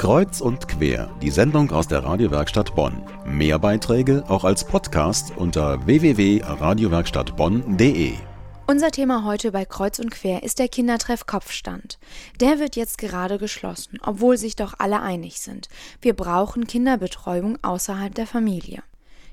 [0.00, 3.02] Kreuz und quer, die Sendung aus der Radiowerkstatt Bonn.
[3.26, 8.14] Mehr Beiträge auch als Podcast unter www.radiowerkstattbonn.de.
[8.66, 11.98] Unser Thema heute bei Kreuz und Quer ist der Kindertreff Kopfstand.
[12.40, 15.68] Der wird jetzt gerade geschlossen, obwohl sich doch alle einig sind.
[16.00, 18.82] Wir brauchen Kinderbetreuung außerhalb der Familie.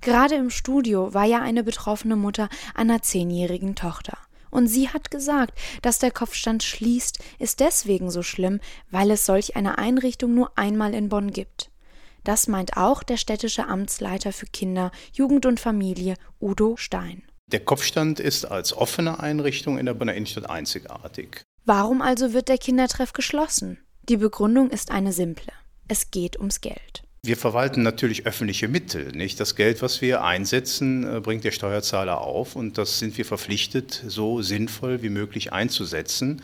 [0.00, 4.16] Gerade im Studio war ja eine betroffene Mutter einer zehnjährigen Tochter.
[4.54, 9.56] Und sie hat gesagt, dass der Kopfstand schließt, ist deswegen so schlimm, weil es solch
[9.56, 11.72] eine Einrichtung nur einmal in Bonn gibt.
[12.22, 17.24] Das meint auch der städtische Amtsleiter für Kinder, Jugend und Familie, Udo Stein.
[17.48, 21.42] Der Kopfstand ist als offene Einrichtung in der Bonner Innenstadt einzigartig.
[21.64, 23.78] Warum also wird der Kindertreff geschlossen?
[24.08, 25.52] Die Begründung ist eine simple.
[25.88, 27.02] Es geht ums Geld.
[27.26, 29.10] Wir verwalten natürlich öffentliche Mittel.
[29.12, 29.40] Nicht?
[29.40, 34.04] Das Geld, was wir einsetzen, äh, bringt der Steuerzahler auf und das sind wir verpflichtet,
[34.06, 36.42] so sinnvoll wie möglich einzusetzen.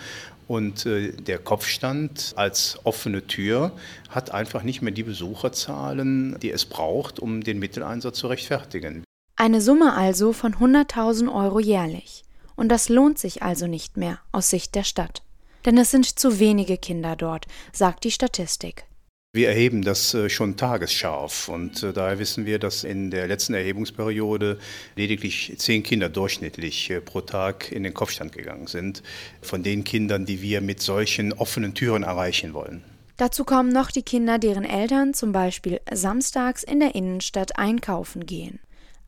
[0.48, 3.72] Und äh, der Kopfstand als offene Tür
[4.08, 9.04] hat einfach nicht mehr die Besucherzahlen, die es braucht, um den Mitteleinsatz zu rechtfertigen.
[9.36, 12.24] Eine Summe also von 100.000 Euro jährlich.
[12.56, 15.20] Und das lohnt sich also nicht mehr aus Sicht der Stadt.
[15.66, 18.86] Denn es sind zu wenige Kinder dort, sagt die Statistik.
[19.32, 23.54] Wir erheben das äh, schon tagesscharf und äh, daher wissen wir, dass in der letzten
[23.54, 24.58] Erhebungsperiode
[24.96, 29.04] lediglich zehn Kinder durchschnittlich äh, pro Tag in den Kopfstand gegangen sind,
[29.40, 32.82] von den Kindern, die wir mit solchen offenen Türen erreichen wollen.
[33.18, 38.58] Dazu kommen noch die Kinder, deren Eltern zum Beispiel samstags in der Innenstadt einkaufen gehen.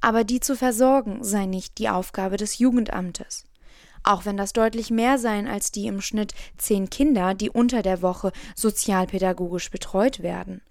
[0.01, 3.45] Aber die zu versorgen sei nicht die Aufgabe des Jugendamtes
[4.05, 8.03] auch wenn das deutlich mehr seien als die im Schnitt zehn Kinder, die unter der
[8.03, 10.63] Woche sozialpädagogisch betreut werden.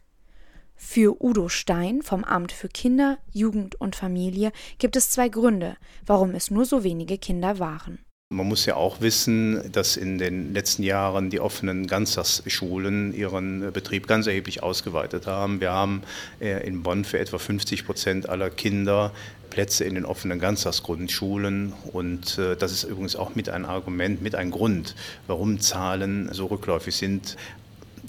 [0.76, 6.32] Für Udo Stein vom Amt für Kinder, Jugend und Familie gibt es zwei Gründe, warum
[6.32, 8.00] es nur so wenige Kinder waren.
[8.34, 14.08] Man muss ja auch wissen, dass in den letzten Jahren die offenen Ganztagsschulen ihren Betrieb
[14.08, 15.60] ganz erheblich ausgeweitet haben.
[15.60, 16.04] Wir haben
[16.40, 19.12] äh, in Bonn für etwa 50 Prozent aller Kinder
[19.50, 21.74] Plätze in den offenen Ganztagsgrundschulen.
[21.92, 24.96] Und äh, das ist übrigens auch mit ein Argument, mit ein Grund,
[25.28, 27.36] warum Zahlen so rückläufig sind.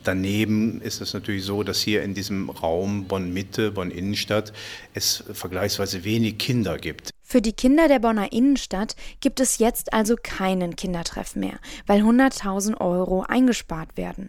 [0.04, 4.52] Daneben ist es natürlich so, dass hier in diesem Raum Bonn-Mitte, Bonn-Innenstadt
[4.94, 7.11] es vergleichsweise wenig Kinder gibt.
[7.32, 12.78] Für die Kinder der Bonner Innenstadt gibt es jetzt also keinen Kindertreff mehr, weil 100.000
[12.78, 14.28] Euro eingespart werden.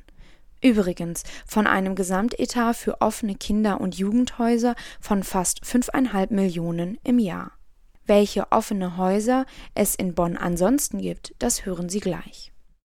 [0.62, 7.52] Übrigens von einem Gesamtetat für offene Kinder- und Jugendhäuser von fast 5,5 Millionen im Jahr.
[8.06, 12.53] Welche offene Häuser es in Bonn ansonsten gibt, das hören Sie gleich.